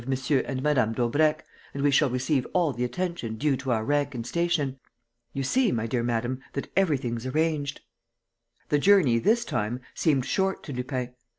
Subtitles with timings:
[0.47, 0.93] and Mme.
[0.93, 1.45] Daubrecq
[1.75, 4.79] and we shall receive all the attention due to our rank and station.
[5.31, 7.81] You see, my dear madam, that everything's arranged."
[8.69, 11.13] The journey, this time, seemed short to Lupin.